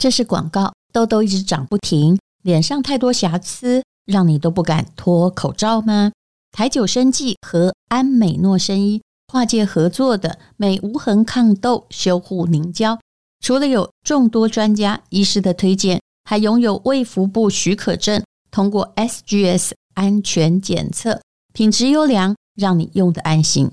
[0.00, 6.10] 这是广告，痘痘一直长不停，脸上太多瑕疵，让你都不敢脱口罩吗？
[6.52, 12.98] 台九生技和安美诺生医跨界合作的美无痕抗痘修护凝胶，
[13.44, 21.20] 除了有众多专家医师的推荐，还拥有卫福部许可证，通过 SGS 安全检测，
[21.52, 23.70] 品质优良，让你用的安心。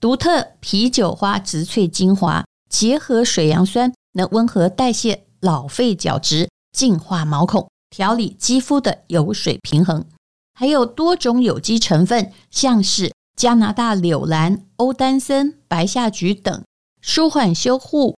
[0.00, 10.06] 独特啤酒花植萃精华结合水杨酸，能温和代谢、老废角质、净化毛孔、调理肌肤的油水平衡。
[10.54, 16.62] 还有多种有机成分，像是加拿大柳兰、欧丹参、白下菊等，
[17.00, 18.16] 舒缓修护，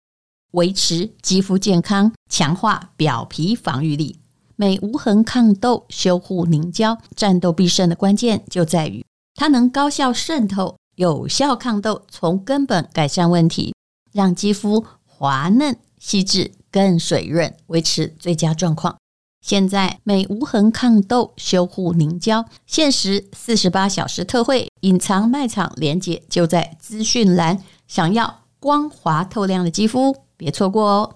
[0.53, 4.21] 维持肌肤健康，强化表皮防御力。
[4.57, 9.03] 美无痕抗痘修护凝胶，战斗必胜的关键就在于
[9.35, 10.77] 它能高效渗透。
[10.97, 13.75] 有效抗痘，从根本改善问题，
[14.13, 18.97] 让肌肤滑嫩细致、更水润，维持最佳状况。
[19.41, 27.63] 现在美无痕抗痘修护凝胶限时四十八小时特惠，隐藏卖场链接就在资讯栏。
[27.87, 31.15] 想要光滑透亮的肌肤，别错过哦！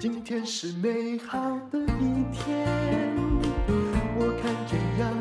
[0.00, 1.38] 今天是美好
[1.70, 2.66] 的一天，
[4.18, 5.17] 我看见阳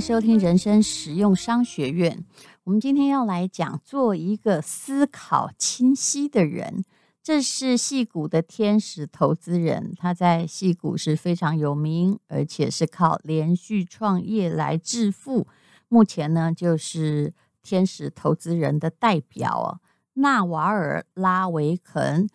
[0.00, 2.24] 收听人生实用商学院。
[2.64, 6.82] 我们今天要来讲做一个思考清晰的人。
[7.22, 15.46] 这是戏谷的天使投资人，他在戏谷是非常有名，而且是靠连续创业来致富。
[15.88, 19.82] 目前呢，就是天使投资人的代表
[20.14, 22.26] 纳瓦尔拉维肯。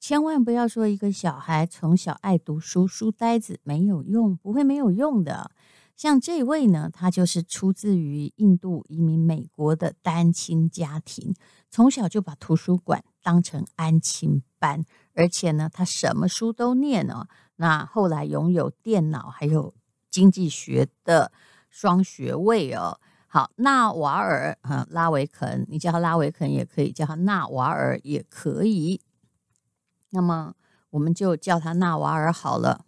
[0.00, 5.52] 千万不要说一个小孩从小爱读书，书呆子没有用，不会没有用的。
[6.02, 11.32] 像这位呢，他就是出自于印度移民美国的单亲家庭，
[11.70, 17.28] 从小就把图书馆当成安亲班，而且呢，他什么书都念哦。
[17.54, 19.72] 那后来拥有电脑还有
[20.10, 21.30] 经济学的
[21.70, 22.98] 双学位哦。
[23.28, 29.00] 好，纳瓦尔啊，拉维肯，你叫他拉维肯也可以，叫他纳瓦尔也可以。
[30.10, 30.56] 那么
[30.90, 32.86] 我们就叫他纳瓦尔好了。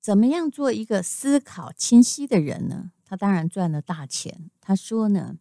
[0.00, 2.92] 怎么样做一个思考清晰的人呢？
[3.04, 4.50] 他当然赚了大钱。
[4.60, 5.36] 他说呢，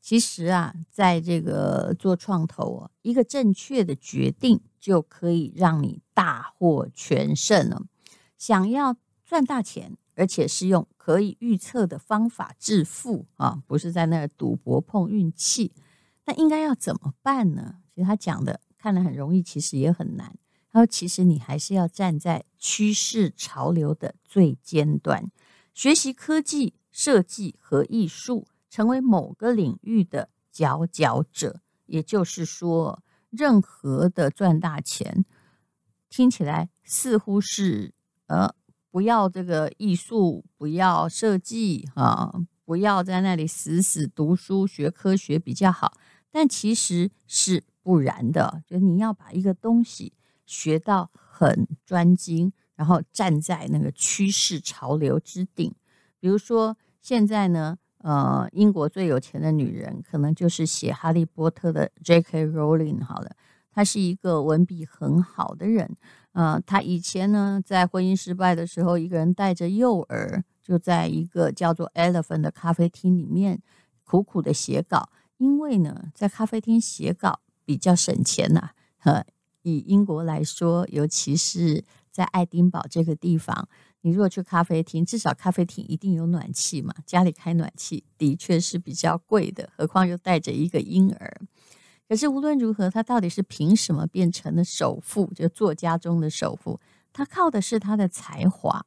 [0.00, 7.82] 其实啊，在这个做创投啊，一个正确的决定就可以让你大获全胜了。
[8.38, 15.72] 想要赚大钱，而且是用可以预测的方法致富啊，不是在那赌博碰运气。
[16.24, 17.76] 那应该要怎么办呢？
[17.94, 20.34] 其实他讲的看得很容易，其实也很难。
[20.86, 25.30] ：“其实你还是要站在趋势潮流的最尖端，
[25.74, 31.60] 学习科技、设计和艺术，成为某个领域的佼佼者。
[31.86, 35.24] 也就是说，任何的赚大钱，
[36.10, 37.94] 听起来似乎是
[38.26, 38.54] 呃，
[38.90, 42.32] 不要这个艺术，不要设计啊，
[42.64, 45.94] 不要在那里死死读书学科学比较好。
[46.30, 50.12] 但其实是不然的，就你要把一个东西。”
[50.48, 55.72] 学到很专精，然后站在那个趋势潮流之顶。
[56.18, 62.46] 比如说，现在呢，呃，英国最有钱的女人，可能就是写《哈利波特》的 J.K.
[62.46, 63.04] Rowling。
[63.04, 63.36] 好了，
[63.70, 65.94] 她是一个文笔很好的人。
[66.32, 73.60] 呃，她以前呢，在婚姻失败的时候，一个人带着幼儿，就在一个叫做 Elephant 的咖啡厅里面
[74.04, 75.10] 苦苦的写稿。
[75.36, 79.24] 因为呢，在咖啡厅写稿比较省钱呐，呵。
[79.68, 83.68] 以英国来说，尤其是在爱丁堡这个地方，
[84.00, 86.94] 你如果去咖啡厅，至少咖啡厅一定有暖气嘛。
[87.04, 91.40] 家里开暖气的确是比较贵的，何况又带着一个婴儿。
[92.08, 95.26] 可是无论如何，他到底是凭什么变成了首富？
[95.34, 96.80] 就作家中的首富，
[97.12, 98.86] 他靠的是他的才华。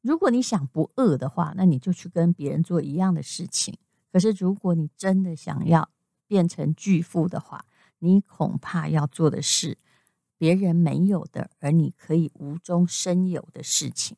[0.00, 3.76] 如果你想不饿的话，那你就去跟别人做一样的事情。
[4.12, 5.88] 可是如果你真的想要
[6.28, 7.64] 变成巨富的话，
[7.98, 9.78] 你恐怕要做的事。
[10.42, 14.16] 别人没有的，而你可以无中生有的事情。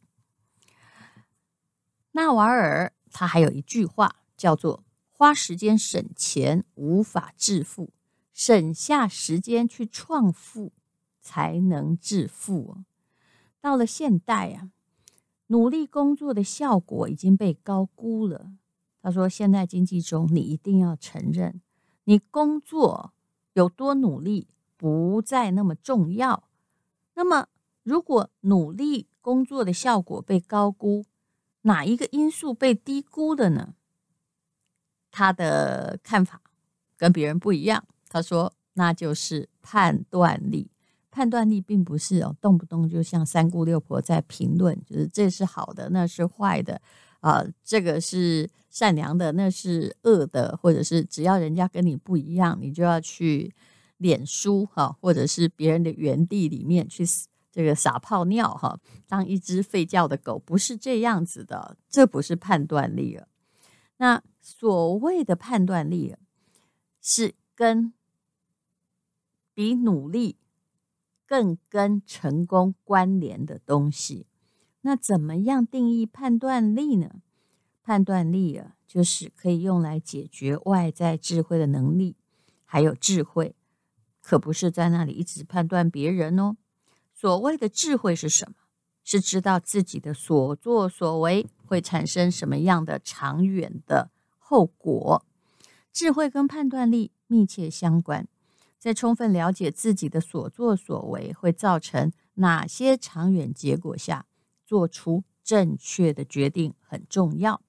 [2.12, 7.90] 纳瓦尔他还有一句话叫做：“花时间省钱无法致富，
[8.32, 10.72] 省下时间去创富
[11.20, 12.78] 才能致富。”
[13.60, 14.70] 到了现代啊，
[15.48, 18.50] 努力工作的效果已经被高估了。
[19.02, 21.60] 他说：“现代经济中，你一定要承认，
[22.04, 23.12] 你工作
[23.52, 24.48] 有多努力。”
[24.84, 26.44] 不再那么重要。
[27.14, 27.48] 那么，
[27.84, 31.06] 如果努力工作的效果被高估，
[31.62, 33.72] 哪一个因素被低估的呢？
[35.10, 36.42] 他的看法
[36.98, 37.82] 跟别人不一样。
[38.10, 40.70] 他说，那就是判断力。
[41.10, 46.78] 判断力并不是哦，动不动就像三姑六婆在评论，就是这是好的，那是坏的
[47.20, 53.54] 啊、这个是善良的，那是恶的，或者是只要人家跟你不一样，你就要去
[53.96, 57.04] 脸书哈，或者是别人的园地里面去
[57.50, 63.28] 这个撒泡尿哈，当一只吠叫的狗，不是这样子的，这不是判断力了。
[63.96, 66.16] 那所谓的判断力
[67.00, 67.92] 是跟
[69.52, 70.36] 比努力。
[71.26, 74.26] 更跟成功关联的东西，
[74.82, 77.22] 那怎么样定义判断力呢？
[77.82, 82.14] 判断力啊，就是可以用来解决外在智慧的能力，
[82.66, 83.56] 还有智慧，
[84.24, 86.56] 可不是在那里一直判断别人哦。
[87.12, 88.54] 所谓的智慧是什么？
[89.04, 95.26] 是知道自己的所作所为会产生什么样的长远的后果。
[95.92, 98.26] 智慧跟判断力密切相关。
[98.78, 104.26] 在充分了解自己的所作所为会造成哪些长远结果下，
[104.66, 107.62] 做出正确的决定很重要。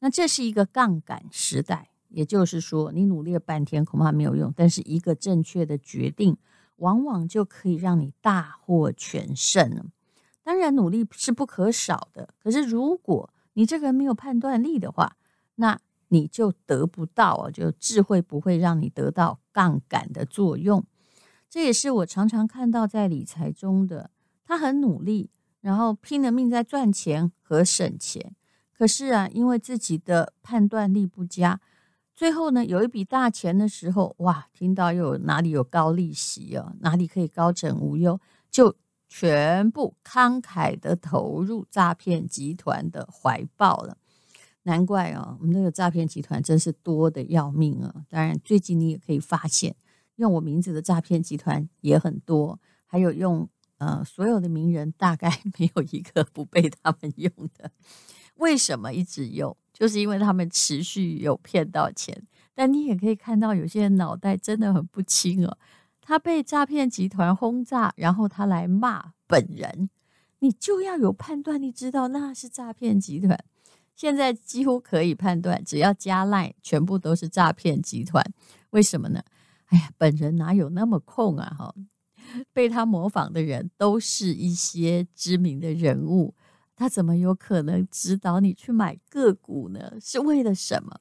[0.00, 6.36] 那这是一个杠杆时代，也就是说，你努力了半天恐怕没有用，但是一个正确的决定，
[6.76, 9.90] 往往就可以让你大获全胜。
[10.42, 15.16] 当然，努力是不可少的，可是如果你这个人没有判断力的话，
[15.56, 15.78] 那
[16.08, 20.84] 你就得不到啊，就智慧不会让你得到杠杆的作用。
[21.48, 24.10] 这也是我常常看到在理财中的，
[24.44, 25.30] 他很努力，
[25.60, 28.34] 然后拼了命在赚钱和省钱，
[28.72, 31.60] 可是啊，因为自己的判断力不佳，
[32.20, 38.20] 最后呢，有一笔大钱的时候，哇，听到又有哪里有高利息啊，哪里可以高枕无忧，
[38.50, 38.76] 就
[39.08, 43.96] 全部慷慨的投入诈骗集团的怀抱了。
[44.64, 48.04] 难怪啊，我们这个诈骗集团真是多得要命啊！
[48.10, 49.74] 当然，最近你也可以发现，
[50.16, 57.70] 用我名字的诈骗集团也很多，还有用呃所有的名人，大概 没有一个不被他们用的。
[58.34, 59.56] 为什么一直用？
[59.80, 62.22] 就是因为他们持续有骗到钱。
[62.54, 65.56] 但你也可以看到，有些人脑袋真的很不清哦。
[66.02, 69.88] 他被诈骗集团轰炸，然后他来骂本人，
[70.40, 73.42] 你就要有判断力，知道那是诈骗集团。
[73.96, 78.22] 现在几乎可以判断，只要加赖全部都是诈骗集团。
[78.70, 79.22] 为什么呢？
[79.68, 81.54] 哎呀，本人哪有那么空啊？
[81.58, 81.74] 哈，
[82.52, 86.34] 被他模仿的人都是一些知名的人物，
[86.80, 90.00] 他怎么有可能指导你去买个股呢？
[90.00, 90.98] 是为了什么？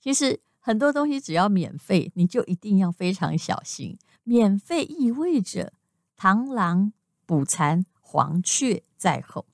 [0.00, 3.96] 其实很多东西只要免费，你就一定要非常小心。
[4.24, 5.72] 免费意味着
[6.18, 6.92] 螳螂
[7.26, 9.46] 捕蝉，黄雀在后。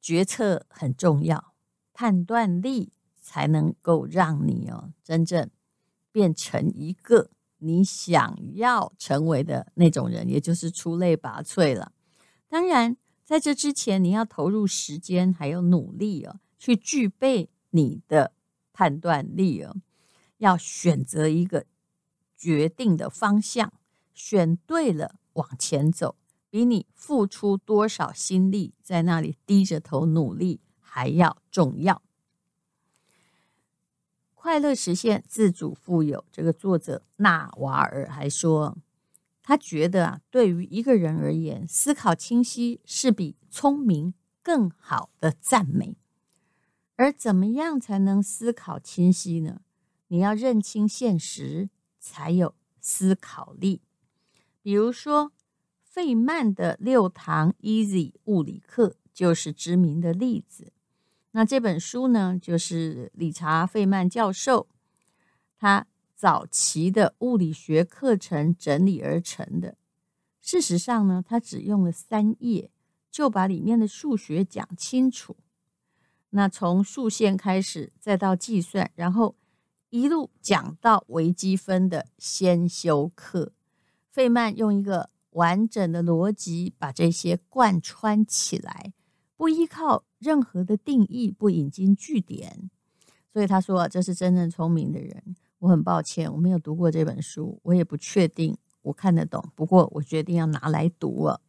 [0.00, 1.52] 决策很重要，
[1.92, 5.50] 判断力才能够让你哦真正
[6.12, 11.90] 变成一个你想要成为的那种人，也就是出类拔萃了。
[12.48, 12.96] 当然，
[13.28, 18.32] 在这之前，你要投入时间还有努力哦，去具备你的
[18.72, 19.76] 判断力哦，
[20.38, 21.66] 要选择一个
[22.38, 23.70] 决定的方向，
[24.14, 26.16] 选对了往前走。
[26.48, 32.00] 比你付出多少心力在那里低着头努力还要重要。
[34.34, 38.78] 快乐实现自主富有，这个作者纳瓦尔还说，
[39.48, 44.12] 他觉得啊，对于一个人而言，思考清晰是比聪明
[44.42, 45.96] 更好的赞美。
[46.96, 49.62] 而怎么样才能思考清晰呢？
[50.08, 53.80] 你要认清现实，才有思考力。
[54.60, 55.32] 比如说。
[55.82, 60.72] 费曼的六堂 Easy 物理课就是知名的例子。
[61.32, 64.68] 那这本书呢，就是理查·费曼教授
[65.58, 65.88] 他
[66.18, 69.78] 早期的物理学课程整理而成的。
[70.40, 72.72] 事实上呢，他只用了三页
[73.08, 75.36] 就把里面的数学讲清楚。
[76.30, 79.36] 那从数线开始，再到计算，然后
[79.90, 83.52] 一路讲到微积分的先修课。
[84.10, 88.92] 费曼用一个完整的逻辑把这些贯穿起来，
[89.36, 92.68] 不依靠任何的定义，不引经据典。
[93.32, 95.36] 所以他说，这是真正聪明的人。
[95.58, 99.44] 我很抱歉，我没有读过这本书，我也不确定我看得懂。
[99.54, 101.40] 不过我决定要拿来读了。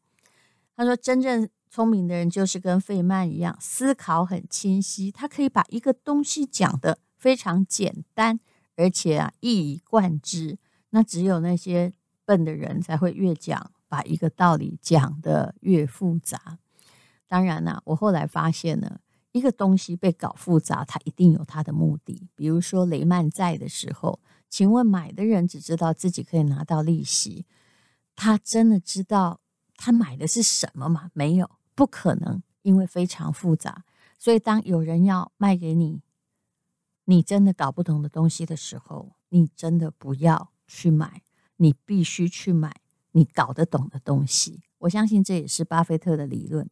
[0.75, 8.39] 他说，真正聪明的人就是跟费曼一样，思考很清晰，他可以把一个东西讲得非常简单，
[8.75, 10.57] 而且啊一以贯之。
[10.91, 11.93] 那只有那些
[12.25, 13.71] 笨的人才会越讲。
[13.91, 16.59] 把一个道理讲得越复杂，
[17.27, 18.99] 当然啦，我后来发现呢，
[19.31, 22.27] 一个东西被搞复杂，它一定有它的目的。
[22.35, 24.19] 比如说雷曼债的时候，
[24.49, 27.45] 请问买的人只知道自己可以拿到利息，
[28.15, 29.39] 他真的知道
[29.75, 31.11] 他买的是什么吗？
[31.13, 33.85] 没有，不可能，因为非常复杂。
[34.17, 36.01] 所以当有人要卖给你，
[37.05, 41.21] 你真的搞不懂的东西的时候，你真的不要去买，
[41.57, 42.81] 你必须去买
[43.11, 44.63] 你搞得懂的东西。
[44.79, 46.69] 我相信这也是巴菲特的理论。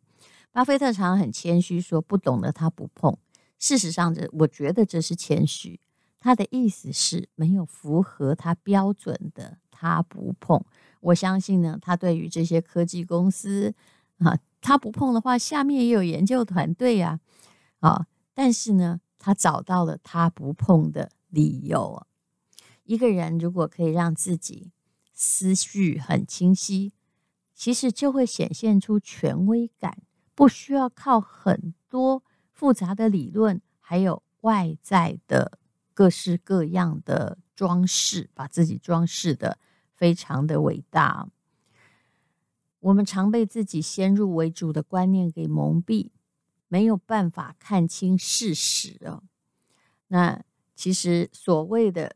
[0.51, 3.17] 巴菲特常很谦虚说：“不懂的他不碰。”
[3.59, 5.79] 事实上，这我觉得这是谦虚。
[6.19, 10.63] 他的意思是没有符合他标准的，他不碰。
[10.99, 13.75] 我相信呢，他对于这些科技公司
[14.17, 17.19] 啊，他不碰的话，下面也有研究团队呀，
[17.79, 22.05] 啊，但是呢，他找到了他不碰的理由。
[22.83, 24.71] 一个人如果可以让自己
[25.13, 26.93] 思绪很清晰，
[27.53, 29.99] 其实就会显现出权威感。
[30.37, 35.57] 不需要靠很多复杂的理论，还有外在的
[35.95, 39.57] 各式各样的装饰，把自己装饰的
[39.95, 41.27] 非常的伟大。
[42.81, 46.11] 我们常被自己先入为主的观念给蒙蔽，
[46.67, 49.23] 没有办法看清事实哦。
[50.09, 50.43] 那
[50.75, 52.15] 其实所谓的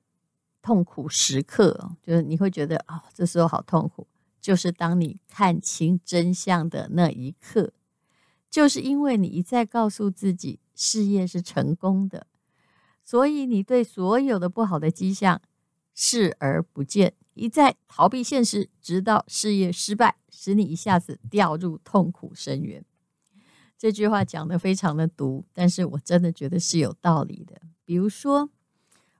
[0.62, 4.08] 痛苦时刻，就是你会觉得啊，这时候好痛苦，
[4.40, 7.74] 就是当你看清真相的那一刻。
[8.52, 12.28] 就是因为你一再告诉自己事业是成功的，
[13.02, 15.42] 所以你对所有的不好的迹象
[15.96, 22.84] 视而不见，一再逃避现实，直到事业失败，使你一下子掉入痛苦深渊。
[23.78, 27.62] 这句话讲得非常的毒，但是我真的觉得是有道理的。
[27.86, 28.50] 比如说，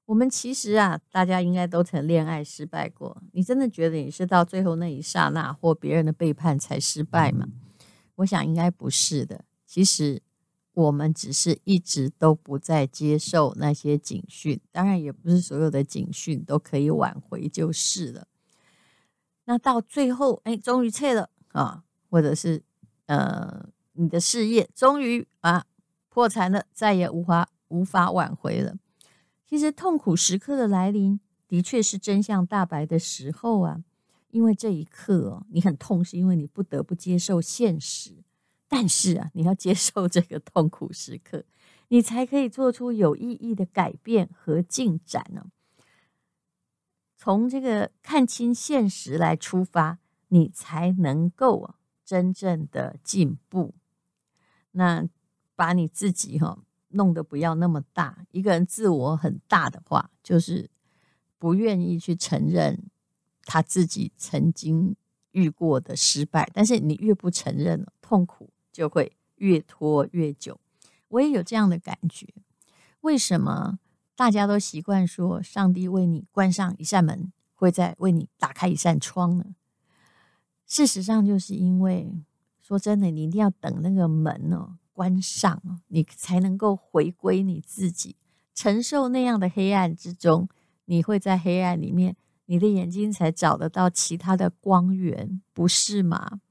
[0.08, 3.24] 我们其实啊，大家应该都曾恋爱失败过。
[3.32, 7.48] 你真的觉得你是到最后那一刹那或别人的背叛才失败吗？
[8.22, 9.46] 我想应该不是的。
[9.66, 10.22] 其实
[10.74, 18.28] 我们只是一直都不再接受那些警讯，当然也不是所有的警讯都可以挽回就是了。
[19.46, 22.64] 那到最后，哎，终于撤了啊，或者是
[23.08, 25.66] 呃，你的事业终于啊
[26.10, 28.76] 破产了，再也无法无法挽回了。
[29.46, 33.84] 其实痛苦时刻的来临，的确是真相大白的时候啊。
[34.32, 38.24] 因为这一刻哦，你很痛，是因为你不得不接受现实。
[38.68, 41.44] 但是啊，你要接受这个痛苦时刻，
[41.90, 45.48] 你才可以做出有意义的改变和进展呢。
[47.18, 53.76] 从这个看清现实来出发，你才能够真正的进步。
[54.72, 55.08] 那
[55.56, 58.26] 把你自己哈弄得不要那么大。
[58.32, 60.70] 一个人自我很大的话，就是
[61.38, 62.90] 不愿意去承认。
[63.44, 64.96] 他自己曾经
[65.32, 70.60] 遇过的失败，但是你越不承认，痛苦就会越拖越久。
[71.08, 72.28] 我也有这样的感觉。
[73.02, 73.80] 为什么
[74.16, 79.56] 大家都习惯说上帝为你关上一扇门，会再为你打开一扇窗呢？
[80.66, 82.14] 事实上，就是因为
[82.62, 88.16] 说真的，你一定要等那个门哦关上，你才能够回归你自己，
[88.54, 90.48] 承受那样的黑暗之中，
[90.86, 92.16] 你会在黑暗里面。
[92.52, 96.42] 你的眼睛才找得到其他的光源，不是吗？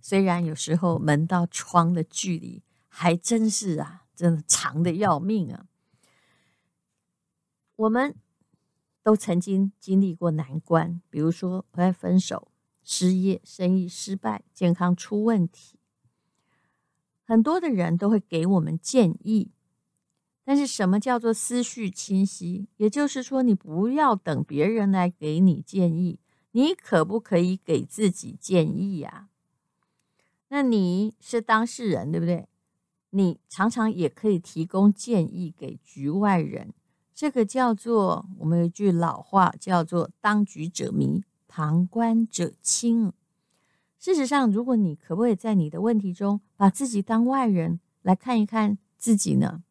[0.00, 5.66] 虽然有时候门到窗的距离还真是啊，真的长的要命啊。
[7.76, 8.16] 我们
[9.02, 12.50] 都曾经经历过难关，比如说我在分手、
[12.82, 15.78] 失业、生意失败、健康出问题，
[17.24, 19.50] 很多的人都会给我们建议。
[20.44, 22.68] 但是什么叫做思绪清晰？
[22.76, 26.18] 也就是说，你不要等别人来给你建议，
[26.50, 29.28] 你可不可以给自己建议呀？
[30.48, 32.48] 那你是当事人，对不对？
[33.10, 36.72] 你常常也可以提供建议给局外人。
[37.14, 43.12] 这个叫做我们有一句老话，叫做“当局者迷，旁观者清”。
[44.00, 49.62] 事实上，如果你可不可以在你的问题中把自己当外人来看一看自己呢？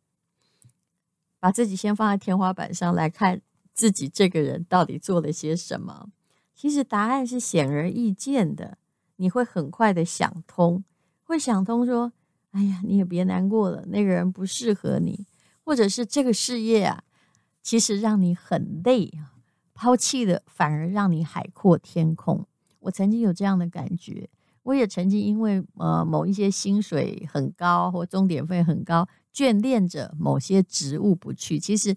[1.42, 3.42] 把自己先放在天花板上来看
[3.74, 6.10] 自己这个人到底做了些什么？
[6.56, 8.78] 其实答案是显而易见的，
[9.16, 10.84] 你会很快的想通，
[11.24, 12.14] 会想通说
[12.52, 15.26] ：“哎呀，你也别难过了，那个人不适合你，
[15.64, 17.04] 或者是这个事业啊，
[17.64, 19.34] 其实让你很累啊，
[19.74, 22.46] 抛弃的反而让你海阔天空。”
[22.82, 24.30] 我曾经有这样的感觉，
[24.64, 29.08] 我也曾经因为呃某一些薪水很高或钟点费很高。
[29.34, 31.96] 眷恋着某些职务不去，其实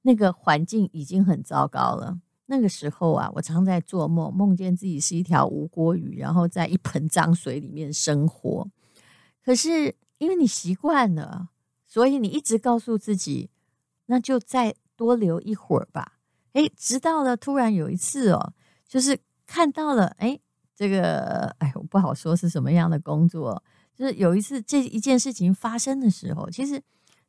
[0.00, 2.18] 那个环境已经很糟糕了。
[2.46, 8.66] 那个时候啊，我常在做梦，梦见自己是一条无锅鱼，然后在一盆脏水里面生活。
[9.44, 11.50] 可是因为你习惯了，
[11.86, 13.50] 所以你一直告诉自己，
[14.06, 16.14] 那就再多留一会儿吧。
[16.54, 18.54] 诶，直到了突然有一次哦，
[18.88, 20.40] 就是看到了，诶，
[20.80, 23.62] 这个，哎，我不好说是什么样的工作，
[23.94, 26.82] 就是有一次这一件事情发生的时候，其实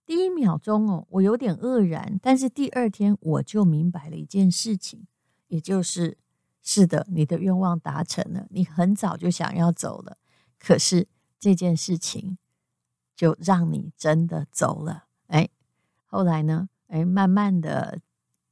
[0.06, 5.06] 第一秒钟哦，我有点愕然，但是第二天我就明白了一件事情，
[5.50, 6.18] 也就是。
[6.64, 10.20] 是的，你的愿望达成了，你很早就想要走了，
[10.60, 11.08] 可是
[11.40, 12.38] 这件事情
[13.16, 15.06] 就让你真的走了。
[15.26, 15.50] 哎，
[16.06, 16.70] 后来呢？
[16.86, 18.00] 哎，慢慢的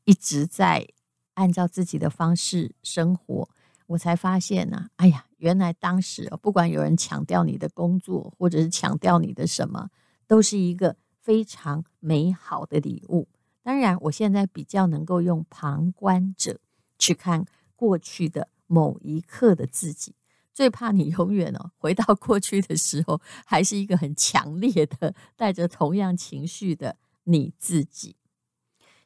[0.05, 0.87] 一直在
[1.35, 3.47] 按照自己的方式生活，
[3.89, 9.89] 我才发现呢、哎呀，原来当时不管有人抢掉你的工作，或者是抢掉你的什么，
[10.27, 13.27] 都是一个非常美好的礼物。
[13.61, 16.59] 当然，我现在比较能够用旁观者
[16.97, 17.45] 去看。
[17.79, 20.13] 过去的某一刻的自己，
[20.53, 28.17] 最怕你永远哦回到过去的时候，还是一个很强烈的带着同样情绪的你自己。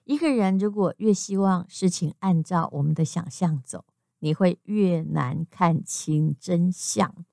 [0.06, 3.86] 一个人如果越希望事情按照我们的想象走，
[4.24, 7.26] 你会越难看清真相。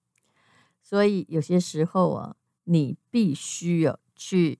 [0.82, 4.58] 所以有些时候啊，你必须有去，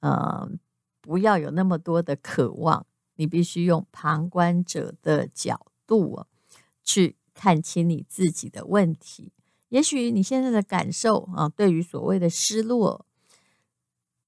[0.00, 0.46] 呃，
[1.00, 2.84] 不要有那么多的渴望，
[3.14, 6.26] 你必须用旁观者的角度啊
[6.84, 9.32] 去看清你自己的问题。
[9.70, 13.06] 也许你现在的感受啊，对于所谓的失落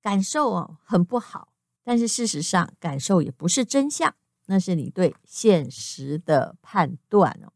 [0.01, 1.53] 感受啊，很不好。
[1.85, 4.15] 但是事实上，感受也不是真相，
[4.53, 7.51] 那是你对现实的判断哦。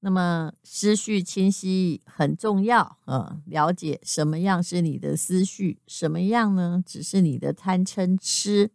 [0.00, 6.84] 那么思绪清晰很重要啊，了解什么样是你的思绪，什么样呢？
[6.84, 8.70] 只是你的贪嗔痴。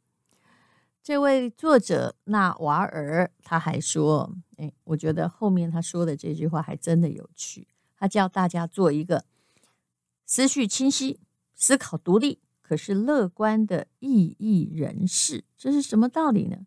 [1.03, 7.67] 这位作者纳瓦尔他还说：“哎，我觉得后面他说的这句话还真的有趣。
[7.95, 9.23] 他叫大家做一个
[10.25, 11.19] 思绪清晰、
[11.53, 12.39] 思考独立，
[12.69, 15.43] 可是乐观的异议人士。
[15.57, 16.57] 这是什么道理呢？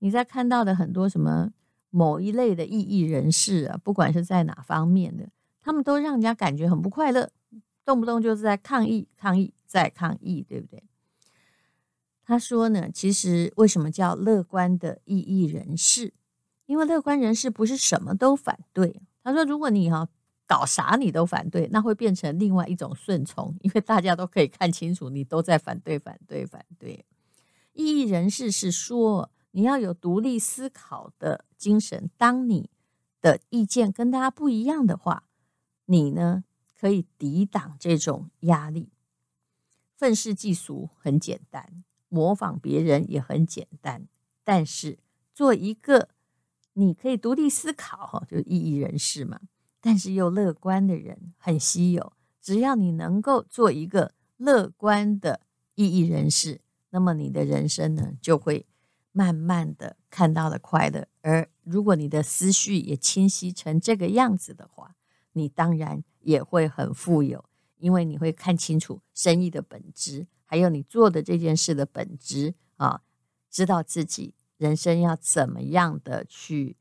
[0.00, 1.52] 你在看到的很多什么
[1.90, 5.28] 某一类的异议人士啊，不管是在哪方面的，
[5.60, 7.30] 他们都让人家感觉很不快乐，
[7.84, 10.82] 动不动就是在抗议、抗议、再抗议，对不对？”
[12.26, 16.12] 他说呢，其实为什么叫乐观的异议人士？
[16.66, 19.00] 因为乐观人士不是什么都反对。
[19.22, 20.08] 他说，如果你哈
[20.46, 27.04] 搞啥你都反对，那会变成另外一种顺从，因为大家都可以看清楚你都在反对、反对、反对。
[27.72, 32.10] 异议人士是说，你要有独立思考的精神。
[32.16, 32.70] 当你
[33.20, 35.24] 的意见跟大家不一样的话，
[35.86, 36.44] 你呢
[36.78, 38.90] 可以抵挡这种压力。
[39.96, 41.84] 愤世嫉俗很简单。
[42.10, 44.06] 模仿别人也很简单，
[44.44, 45.00] 但是
[45.32, 46.10] 做一个
[46.74, 49.40] 你可以独立思考哈，就异议人士嘛，
[49.84, 52.14] 但是又乐观的人很稀有。
[52.40, 55.42] 只要你能够做一个乐观的
[55.74, 58.64] 意义人士，那么你的人生呢，就会
[59.12, 61.06] 慢慢的看到了快乐。
[61.20, 64.96] 而如果你的思绪也清晰成这个样子的话，
[65.34, 67.44] 你当然也会很富有，
[67.76, 70.26] 因为你会看清楚生意的本质。
[70.46, 73.02] 还有你做的这件事的本质啊，
[73.50, 76.78] 知道自己人生要怎么样的去，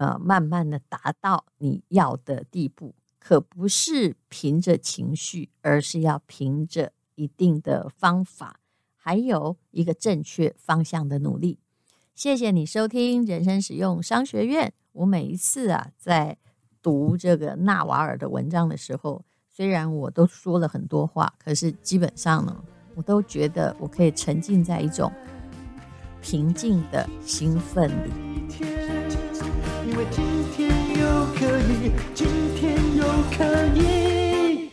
[0.00, 8.60] 呃，慢慢的达到你要的地步，可不是凭着情绪，而是要凭着一定的方法，
[8.96, 11.58] 还有一个正确方向的努力。
[12.14, 14.72] 谢谢你收听人生使用商学院。
[14.92, 16.38] 我每一次啊，在
[16.80, 22.64] 读这个纳瓦尔的文章的时候，虽然我都说了很多话，可是基本上呢。
[22.96, 25.12] 我都觉得我可以沉浸在一种
[26.20, 28.69] 平静的兴奋里。
[29.90, 33.04] 因为今天又可以，今天又
[33.36, 34.70] 可以。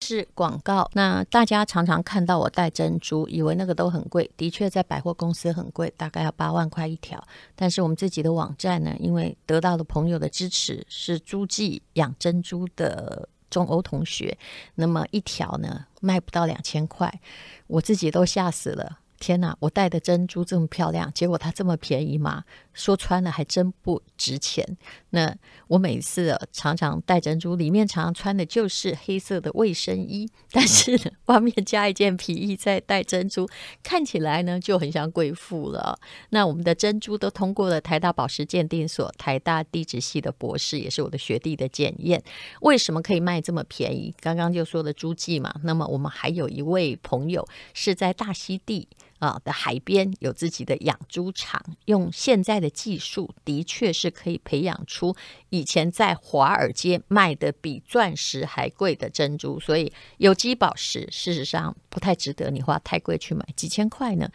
[0.00, 0.88] 是广告。
[0.92, 4.30] 那大家常常看到我戴珍珠，以为那个都很贵。
[4.36, 7.20] 的确，在百货公司很贵，大概要八万块一条。
[7.56, 13.28] 但是我们自己的网站呢，因为得到了朋友的支持，是诸暨养珍珠的。
[13.48, 14.36] 中欧同学，
[14.74, 17.20] 那么一条呢，卖不到两千块，
[17.68, 18.98] 我自己都吓死了。
[19.18, 22.44] 天哪，我戴的珍珠这么漂亮，结果它这么便宜吗？
[22.72, 24.76] 说穿了还真不值钱。
[25.10, 25.34] 那
[25.68, 33.48] 我每次、常常戴珍珠，里面常常穿的就是黑色的卫生衣，但是，外面加一件皮衣再戴珍珠，
[33.82, 35.98] 看起来呢就很像贵妇了。
[36.30, 42.22] 那我们的珍珠都通过了台大宝石鉴定所、台大地质系的博士，也是我的学弟的检验。
[42.60, 44.14] 为什么可以卖这么便宜？
[44.20, 45.54] 刚刚就说的诸暨嘛。
[45.64, 48.86] 那么我们还有一位朋友是在大溪地。
[49.18, 55.14] 啊的海边有自己的养猪场，用现在的技术，的确是可以培养出
[55.50, 59.58] 以前在华尔街卖的比钻石还贵的珍珠。
[59.60, 64.30] 所以有机宝石事实上不太值得你花太贵去买，几千块呢。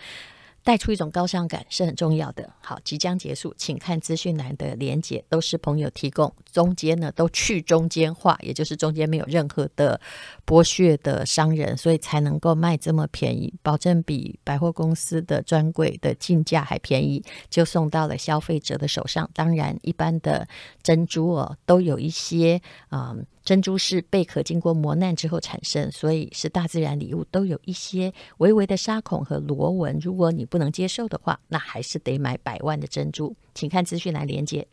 [0.63, 2.49] 带出一种高尚感是很重要的。
[2.61, 9.99] 好，即将结束，请看资讯栏的连结，都是朋友提供，中间呢都去中间化，也就是中间没有任何的
[10.45, 19.29] 剥削的商人，所以才能够卖这么便宜，保证比百货公司的专柜的进价还便宜，就送到了消费者的手上。
[19.33, 20.47] 当然，一般的
[20.83, 22.61] 珍珠哦，都有一些。
[22.91, 29.97] 嗯珍珠是贝壳经过磨难之后产生，所以是大自然礼物，都有一些微微的沙孔和螺纹。
[29.99, 33.35] 如果你不能接受的话，那还是得买百万的珍珠。
[33.53, 34.67] 请看资讯来连接。